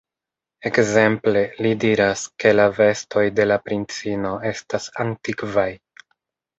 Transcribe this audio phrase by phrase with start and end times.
[0.69, 5.73] Ekzemple, li diras, ke la vestoj de la princino estas antikvaj.